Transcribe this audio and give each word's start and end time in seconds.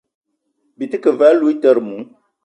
Byi 0.77 0.85
te 0.91 0.97
ke 1.03 1.11
ve 1.17 1.25
aloutere 1.31 1.81
mou? 1.87 2.03